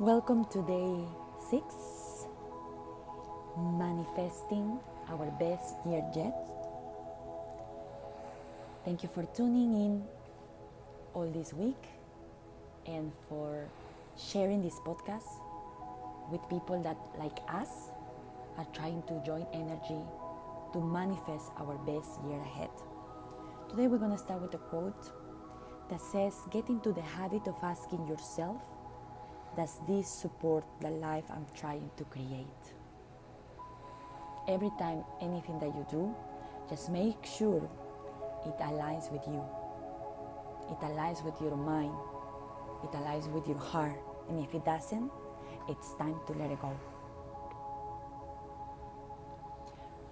[0.00, 0.94] Welcome to day
[1.50, 1.74] six,
[3.56, 4.78] manifesting
[5.10, 6.46] our best year yet.
[8.84, 10.04] Thank you for tuning in
[11.14, 11.82] all this week
[12.86, 13.66] and for
[14.16, 15.26] sharing this podcast
[16.30, 17.90] with people that, like us,
[18.56, 19.98] are trying to join energy
[20.74, 22.70] to manifest our best year ahead.
[23.68, 25.10] Today, we're going to start with a quote
[25.90, 28.62] that says, Get into the habit of asking yourself
[29.58, 32.62] does this support the life I'm trying to create?
[34.46, 36.14] Every time anything that you do,
[36.70, 37.68] just make sure
[38.46, 39.42] it aligns with you.
[40.70, 41.92] It aligns with your mind.
[42.84, 43.98] It aligns with your heart.
[44.28, 45.10] And if it doesn't,
[45.68, 46.72] it's time to let it go.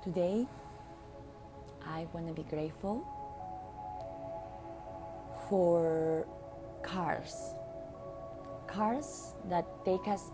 [0.02, 0.44] Today,
[1.86, 3.06] I want to be grateful
[5.48, 6.27] for
[6.83, 7.56] cars
[8.77, 10.30] cars that take us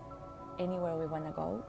[0.58, 1.64] anywhere we want to go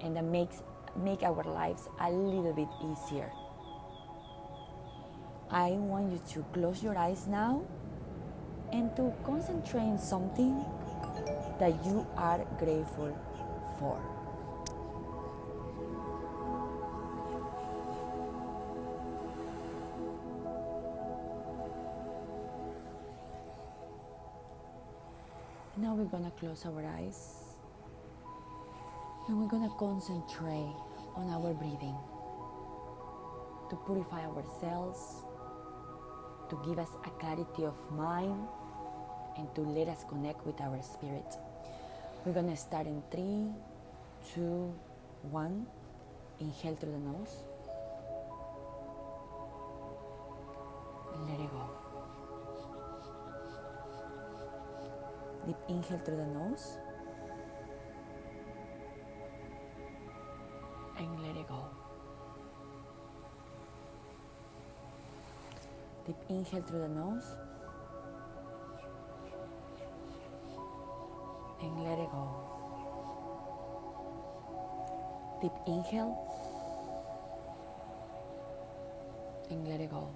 [0.00, 0.62] and that makes
[0.96, 3.30] make our lives a little bit easier.
[5.50, 7.62] I want you to close your eyes now
[8.72, 10.64] and to concentrate on something
[11.58, 13.12] that you are grateful
[13.78, 14.23] for.
[25.76, 27.34] Now we're gonna close our eyes
[29.26, 30.72] and we're gonna concentrate
[31.16, 31.96] on our breathing
[33.70, 35.24] to purify ourselves,
[36.48, 38.46] to give us a clarity of mind,
[39.36, 41.34] and to let us connect with our spirit.
[42.24, 43.50] We're gonna start in three,
[44.32, 44.72] two,
[45.22, 45.66] one.
[46.38, 47.42] Inhale through the nose.
[55.46, 56.78] Deep inhale through the nose.
[60.96, 61.66] And let it go.
[66.06, 67.24] Deep inhale through the nose.
[71.60, 72.28] And let it go.
[75.42, 76.16] Deep inhale.
[79.50, 80.08] And let it go.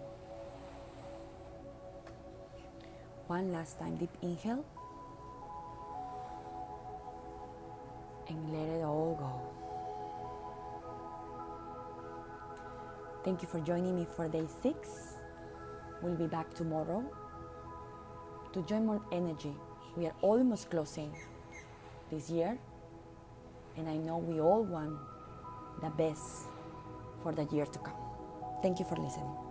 [3.27, 3.97] One last time.
[3.97, 4.65] Deep inhale.
[8.28, 9.59] And let it all go.
[13.25, 15.16] Thank you for joining me for day six.
[16.03, 17.05] We'll be back tomorrow
[18.53, 19.55] to join more energy.
[19.97, 21.12] We are almost closing
[22.11, 22.56] this year,
[23.77, 24.97] and I know we all want
[25.83, 26.47] the best
[27.22, 27.97] for the year to come.
[28.62, 29.48] Thank you for listening.